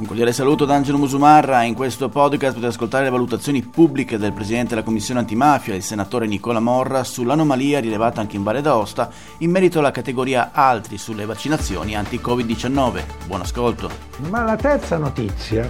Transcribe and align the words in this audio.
Un 0.00 0.06
cordiale 0.06 0.32
saluto 0.32 0.64
da 0.64 0.76
Angelo 0.76 0.96
Musumarra. 0.96 1.62
In 1.62 1.74
questo 1.74 2.08
podcast 2.08 2.54
potete 2.54 2.72
ascoltare 2.72 3.04
le 3.04 3.10
valutazioni 3.10 3.60
pubbliche 3.60 4.16
del 4.16 4.32
Presidente 4.32 4.70
della 4.70 4.82
Commissione 4.82 5.20
antimafia, 5.20 5.74
il 5.74 5.82
senatore 5.82 6.26
Nicola 6.26 6.58
Morra, 6.58 7.04
sull'anomalia 7.04 7.80
rilevata 7.80 8.22
anche 8.22 8.36
in 8.36 8.42
Valle 8.42 8.62
d'Aosta 8.62 9.10
in 9.38 9.50
merito 9.50 9.78
alla 9.78 9.90
categoria 9.90 10.52
altri 10.54 10.96
sulle 10.96 11.26
vaccinazioni 11.26 11.96
anti-Covid-19. 11.96 13.02
Buon 13.26 13.42
ascolto. 13.42 13.90
Ma 14.30 14.42
la 14.42 14.56
terza 14.56 14.96
notizia 14.96 15.68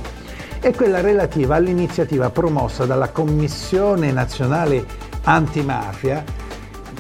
è 0.61 0.73
quella 0.75 1.01
relativa 1.01 1.57
all'iniziativa 1.57 2.31
promossa 2.31 2.87
dalla 2.87 3.09
Commissione 3.09 4.13
nazionale 4.13 4.87
antimafia 5.25 6.23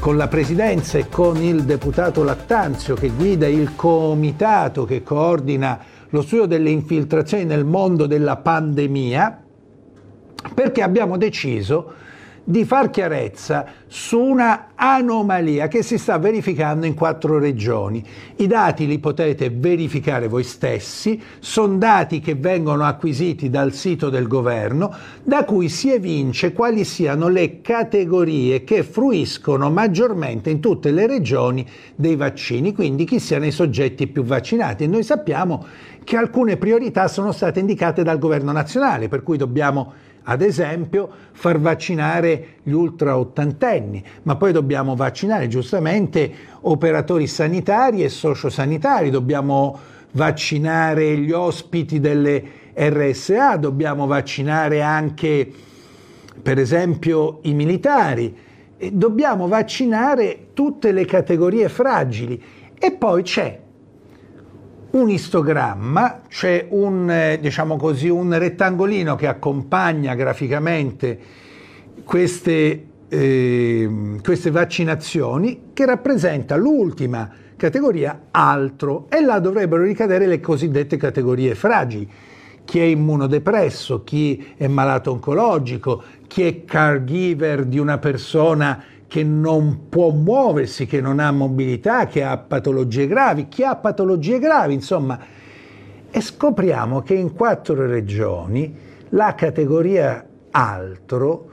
con 0.00 0.16
la 0.16 0.28
presidenza 0.28 0.96
e 0.96 1.08
con 1.10 1.36
il 1.36 1.64
deputato 1.64 2.24
Lattanzio 2.24 2.94
che 2.94 3.10
guida 3.10 3.46
il 3.46 3.76
comitato 3.76 4.86
che 4.86 5.02
coordina 5.02 5.78
lo 6.08 6.22
studio 6.22 6.46
delle 6.46 6.70
infiltrazioni 6.70 7.44
nel 7.44 7.66
mondo 7.66 8.06
della 8.06 8.36
pandemia, 8.36 9.42
perché 10.54 10.82
abbiamo 10.82 11.18
deciso 11.18 11.92
di 12.50 12.64
far 12.64 12.90
chiarezza 12.90 13.64
su 13.86 14.18
una 14.18 14.70
anomalia 14.74 15.68
che 15.68 15.84
si 15.84 15.98
sta 15.98 16.18
verificando 16.18 16.84
in 16.84 16.94
quattro 16.94 17.38
regioni. 17.38 18.04
I 18.36 18.48
dati 18.48 18.88
li 18.88 18.98
potete 18.98 19.50
verificare 19.50 20.26
voi 20.26 20.42
stessi, 20.42 21.22
sono 21.38 21.76
dati 21.76 22.18
che 22.18 22.34
vengono 22.34 22.84
acquisiti 22.84 23.50
dal 23.50 23.72
sito 23.72 24.10
del 24.10 24.26
governo, 24.26 24.92
da 25.22 25.44
cui 25.44 25.68
si 25.68 25.92
evince 25.92 26.52
quali 26.52 26.84
siano 26.84 27.28
le 27.28 27.60
categorie 27.60 28.64
che 28.64 28.82
fruiscono 28.82 29.70
maggiormente 29.70 30.50
in 30.50 30.58
tutte 30.58 30.90
le 30.90 31.06
regioni 31.06 31.64
dei 31.94 32.16
vaccini, 32.16 32.74
quindi 32.74 33.04
chi 33.04 33.20
siano 33.20 33.46
i 33.46 33.52
soggetti 33.52 34.08
più 34.08 34.24
vaccinati. 34.24 34.84
E 34.84 34.86
noi 34.88 35.04
sappiamo 35.04 35.64
che 36.02 36.16
alcune 36.16 36.56
priorità 36.56 37.06
sono 37.06 37.30
state 37.30 37.60
indicate 37.60 38.02
dal 38.02 38.18
governo 38.18 38.50
nazionale, 38.50 39.06
per 39.06 39.22
cui 39.22 39.36
dobbiamo 39.36 39.92
ad 40.24 40.42
esempio 40.42 41.08
far 41.32 41.58
vaccinare 41.58 42.56
gli 42.62 42.72
ultra 42.72 43.16
ottantenni, 43.16 44.02
ma 44.24 44.36
poi 44.36 44.52
dobbiamo 44.52 44.94
vaccinare 44.94 45.48
giustamente 45.48 46.32
operatori 46.62 47.26
sanitari 47.26 48.02
e 48.02 48.08
sociosanitari, 48.08 49.10
dobbiamo 49.10 49.78
vaccinare 50.12 51.16
gli 51.16 51.32
ospiti 51.32 52.00
delle 52.00 52.42
RSA, 52.74 53.56
dobbiamo 53.56 54.06
vaccinare 54.06 54.82
anche 54.82 55.50
per 56.42 56.58
esempio 56.58 57.40
i 57.42 57.54
militari, 57.54 58.34
dobbiamo 58.92 59.46
vaccinare 59.46 60.48
tutte 60.54 60.92
le 60.92 61.04
categorie 61.04 61.68
fragili. 61.68 62.42
E 62.78 62.92
poi 62.92 63.22
c'è 63.22 63.60
un 64.92 65.08
istogramma, 65.08 66.22
cioè 66.28 66.66
un, 66.70 67.10
eh, 67.10 67.38
diciamo 67.40 67.76
così, 67.76 68.08
un 68.08 68.36
rettangolino 68.36 69.14
che 69.14 69.26
accompagna 69.26 70.14
graficamente 70.14 71.18
queste, 72.02 72.86
eh, 73.08 73.90
queste 74.22 74.50
vaccinazioni 74.50 75.70
che 75.72 75.86
rappresenta 75.86 76.56
l'ultima 76.56 77.30
categoria 77.56 78.22
altro 78.30 79.06
e 79.10 79.20
là 79.20 79.38
dovrebbero 79.38 79.82
ricadere 79.82 80.26
le 80.26 80.40
cosiddette 80.40 80.96
categorie 80.96 81.54
fragili. 81.54 82.08
Chi 82.64 82.78
è 82.78 82.84
immunodepresso, 82.84 84.02
chi 84.04 84.54
è 84.56 84.66
malato 84.66 85.10
oncologico, 85.10 86.02
chi 86.26 86.42
è 86.42 86.64
caregiver 86.64 87.64
di 87.64 87.78
una 87.78 87.98
persona 87.98 88.82
che 89.10 89.24
non 89.24 89.88
può 89.88 90.10
muoversi, 90.10 90.86
che 90.86 91.00
non 91.00 91.18
ha 91.18 91.32
mobilità, 91.32 92.06
che 92.06 92.22
ha 92.22 92.38
patologie 92.38 93.08
gravi, 93.08 93.48
chi 93.48 93.64
ha 93.64 93.74
patologie 93.74 94.38
gravi, 94.38 94.72
insomma. 94.72 95.18
E 96.08 96.20
scopriamo 96.20 97.02
che 97.02 97.14
in 97.14 97.34
quattro 97.34 97.88
regioni 97.88 98.72
la 99.08 99.34
categoria 99.34 100.24
altro 100.52 101.50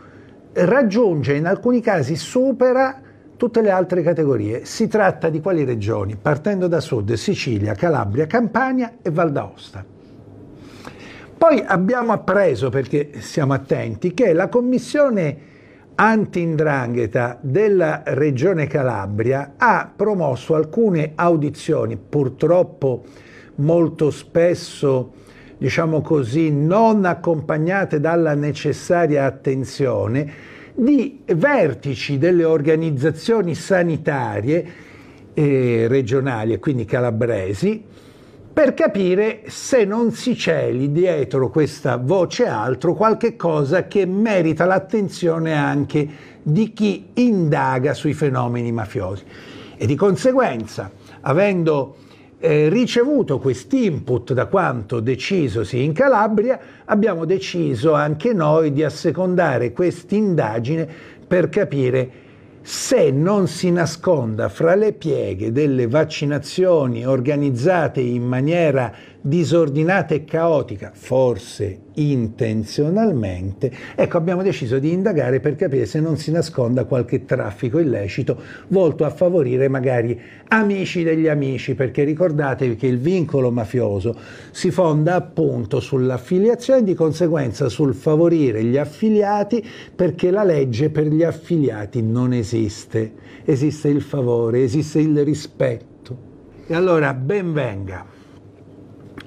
raggiunge, 0.53 1.33
in 1.33 1.47
alcuni 1.47 1.81
casi 1.81 2.15
supera 2.15 3.01
tutte 3.35 3.61
le 3.61 3.71
altre 3.71 4.03
categorie. 4.03 4.63
Si 4.65 4.87
tratta 4.87 5.29
di 5.29 5.41
quali 5.41 5.63
regioni? 5.63 6.15
Partendo 6.15 6.67
da 6.67 6.79
sud, 6.79 7.11
Sicilia, 7.13 7.73
Calabria, 7.73 8.27
Campania 8.27 8.97
e 9.01 9.09
Val 9.09 9.31
d'Aosta. 9.31 9.83
Poi 11.35 11.63
abbiamo 11.65 12.11
appreso, 12.13 12.69
perché 12.69 13.13
siamo 13.17 13.53
attenti, 13.53 14.13
che 14.13 14.33
la 14.33 14.47
Commissione 14.47 15.55
anti-indrangheta 15.99 17.39
della 17.41 18.03
regione 18.05 18.67
Calabria 18.67 19.53
ha 19.57 19.91
promosso 19.93 20.53
alcune 20.53 21.13
audizioni, 21.15 21.97
purtroppo 21.97 23.03
molto 23.55 24.11
spesso, 24.11 25.13
diciamo 25.57 26.01
così, 26.01 26.51
non 26.51 27.05
accompagnate 27.05 27.99
dalla 27.99 28.35
necessaria 28.35 29.25
attenzione, 29.25 30.55
di 30.75 31.23
vertici 31.33 32.19
delle 32.19 32.43
organizzazioni 32.43 33.55
sanitarie 33.55 34.65
eh, 35.33 35.87
regionali 35.87 36.53
e 36.53 36.59
quindi 36.59 36.85
calabresi, 36.85 37.83
per 38.57 38.73
capire 38.73 39.43
se 39.49 39.85
non 39.85 40.11
si 40.13 40.35
celi 40.35 40.91
dietro 40.91 41.51
questa 41.51 41.97
voce 41.97 42.47
altro 42.47 42.95
qualche 42.95 43.35
cosa 43.35 43.85
che 43.85 44.07
merita 44.07 44.65
l'attenzione 44.65 45.53
anche 45.53 46.07
di 46.41 46.73
chi 46.73 47.09
indaga 47.13 47.93
sui 47.93 48.13
fenomeni 48.13 48.71
mafiosi. 48.71 49.23
E 49.77 49.85
di 49.85 49.93
conseguenza, 49.93 50.89
avendo 51.21 51.97
eh, 52.39 52.67
ricevuto 52.69 53.37
quest'input 53.37 54.33
da 54.33 54.47
quanto 54.47 55.01
decisosi 55.01 55.83
in 55.83 55.93
Calabria, 55.93 56.59
abbiamo 56.85 57.25
deciso 57.25 57.93
anche 57.93 58.33
noi 58.33 58.73
di 58.73 58.83
assecondare 58.83 59.71
quest'indagine 59.71 60.89
per 61.27 61.49
capire 61.49 62.25
se 62.69 63.11
non 63.11 63.47
si 63.47 63.71
nasconda 63.71 64.49
fra 64.49 64.75
le 64.75 64.91
pieghe 64.91 65.53
delle 65.53 65.87
vaccinazioni 65.87 67.05
organizzate 67.05 68.01
in 68.01 68.23
maniera 68.23 68.93
disordinata 69.27 70.13
e 70.13 70.23
caotica, 70.23 70.91
forse 70.93 71.81
intenzionalmente, 71.95 73.69
ecco 73.95 74.17
abbiamo 74.17 74.41
deciso 74.41 74.79
di 74.79 74.93
indagare 74.93 75.41
per 75.41 75.55
capire 75.55 75.85
se 75.85 75.99
non 75.99 76.15
si 76.15 76.31
nasconda 76.31 76.85
qualche 76.85 77.25
traffico 77.25 77.79
illecito 77.79 78.41
volto 78.69 79.03
a 79.03 79.09
favorire 79.09 79.67
magari 79.67 80.17
amici 80.47 81.03
degli 81.03 81.27
amici, 81.27 81.75
perché 81.75 82.05
ricordatevi 82.05 82.77
che 82.77 82.87
il 82.87 82.99
vincolo 82.99 83.51
mafioso 83.51 84.15
si 84.51 84.71
fonda 84.71 85.15
appunto 85.15 85.81
sull'affiliazione 85.81 86.79
e 86.79 86.83
di 86.83 86.93
conseguenza 86.93 87.67
sul 87.67 87.95
favorire 87.95 88.63
gli 88.63 88.77
affiliati 88.77 89.61
perché 89.93 90.31
la 90.31 90.43
legge 90.43 90.89
per 90.89 91.07
gli 91.07 91.23
affiliati 91.23 92.01
non 92.01 92.31
esiste, 92.31 93.11
esiste 93.43 93.89
il 93.89 94.01
favore, 94.01 94.63
esiste 94.63 94.99
il 94.99 95.21
rispetto. 95.25 95.85
E 96.65 96.73
allora 96.73 97.13
ben 97.13 97.51
venga 97.51 98.15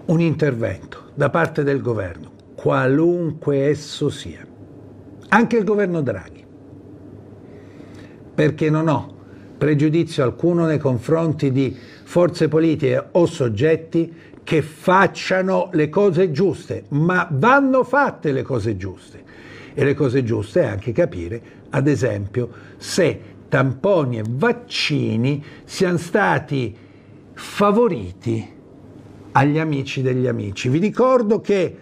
un 0.07 0.21
intervento 0.21 1.11
da 1.15 1.31
parte 1.31 1.63
del 1.63 1.81
governo, 1.81 2.31
qualunque 2.55 3.69
esso 3.69 4.09
sia, 4.09 4.47
anche 5.29 5.57
il 5.57 5.65
governo 5.65 6.01
Draghi, 6.03 6.45
perché 8.35 8.71
non 8.71 8.89
ho 8.89 9.19
pregiudizio 9.57 10.25
alcuno 10.25 10.65
nei 10.65 10.79
confronti 10.79 11.53
di 11.53 11.77
forze 12.05 12.49
politiche 12.49 13.09
o 13.13 13.27
soggetti 13.27 14.13
che 14.43 14.63
facciano 14.63 15.69
le 15.73 15.89
cose 15.89 16.33
giuste, 16.33 16.85
ma 16.89 17.29
vanno 17.31 17.85
fatte 17.85 18.33
le 18.33 18.43
cose 18.43 18.77
giuste. 18.77 19.23
E 19.75 19.85
le 19.85 19.95
cose 19.95 20.25
giuste 20.25 20.63
è 20.63 20.67
anche 20.67 20.93
capire, 20.93 21.43
ad 21.71 21.87
esempio, 21.87 22.49
se 22.79 23.21
tamponi 23.49 24.19
e 24.19 24.25
vaccini 24.27 25.45
siano 25.65 25.99
stati 25.99 26.75
favoriti 27.35 28.59
agli 29.33 29.59
amici 29.59 30.03
degli 30.03 30.27
amici. 30.27 30.69
Vi 30.69 30.79
ricordo 30.79 31.41
che 31.41 31.77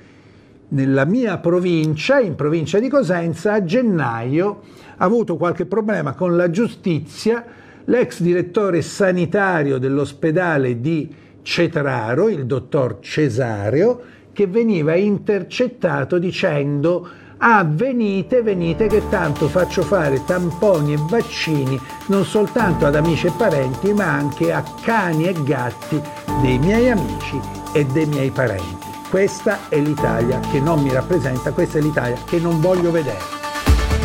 nella 0.69 1.05
mia 1.05 1.39
provincia, 1.39 2.19
in 2.19 2.35
provincia 2.35 2.79
di 2.79 2.89
Cosenza, 2.89 3.55
a 3.55 3.65
gennaio 3.65 4.61
ha 4.97 5.05
avuto 5.05 5.37
qualche 5.37 5.67
problema 5.67 6.15
con 6.15 6.37
la 6.37 6.50
giustizia 6.50 7.45
l'ex 7.85 8.21
direttore 8.21 8.83
sanitario 8.83 9.79
dell'ospedale 9.79 10.81
di 10.81 11.09
Cetraro, 11.43 12.29
il 12.29 12.45
dottor 12.45 12.99
Cesareo, 13.00 14.00
che 14.33 14.47
veniva 14.47 14.95
intercettato 14.95 16.19
dicendo 16.19 17.09
ah 17.39 17.65
venite, 17.65 18.43
venite 18.43 18.89
che 18.89 19.09
tanto 19.09 19.49
faccio 19.49 19.83
fare 19.83 20.23
tamponi 20.25 20.95
e 20.95 20.99
vaccini 21.09 21.79
non 22.09 22.25
soltanto 22.25 22.85
ad 22.85 22.97
amici 22.97 23.29
e 23.29 23.33
parenti 23.37 23.93
ma 23.93 24.12
anche 24.12 24.53
a 24.53 24.62
cani 24.83 25.29
e 25.29 25.35
gatti 25.45 26.28
dei 26.40 26.58
miei 26.58 26.90
amici 26.90 27.40
e 27.73 27.85
dei 27.87 28.06
miei 28.06 28.31
parenti. 28.31 28.87
Questa 29.11 29.69
è 29.69 29.79
l'Italia 29.79 30.40
che 30.50 30.61
non 30.61 30.82
mi 30.82 30.93
rappresenta, 30.93 31.52
questa 31.52 31.79
è 31.79 31.81
l'Italia 31.81 32.23
che 32.25 32.38
non 32.38 32.61
voglio 32.61 32.90
vedere. 32.90 33.37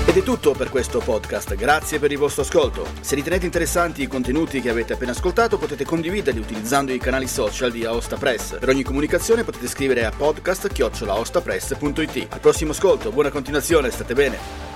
Ed 0.05 0.17
è 0.17 0.23
tutto 0.23 0.53
per 0.53 0.69
questo 0.69 0.99
podcast, 0.99 1.55
grazie 1.55 1.99
per 1.99 2.11
il 2.11 2.17
vostro 2.17 2.43
ascolto. 2.43 2.85
Se 3.01 3.15
ritenete 3.15 3.45
interessanti 3.45 4.03
i 4.03 4.07
contenuti 4.07 4.61
che 4.61 4.69
avete 4.69 4.93
appena 4.93 5.11
ascoltato 5.11 5.57
potete 5.57 5.85
condividerli 5.85 6.39
utilizzando 6.39 6.91
i 6.91 6.99
canali 6.99 7.27
social 7.27 7.71
di 7.71 7.85
Aosta 7.85 8.17
Press. 8.17 8.59
Per 8.59 8.69
ogni 8.69 8.83
comunicazione 8.83 9.43
potete 9.43 9.67
scrivere 9.67 10.05
a 10.05 10.11
podcast.ostapress.it. 10.11 12.27
Al 12.29 12.39
prossimo 12.39 12.71
ascolto, 12.71 13.11
buona 13.11 13.31
continuazione, 13.31 13.91
state 13.91 14.13
bene. 14.13 14.72